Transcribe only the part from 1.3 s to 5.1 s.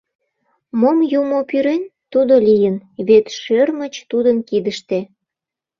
пӱрен, тудо лийын, вет шӧрмыч— тудын кидыште.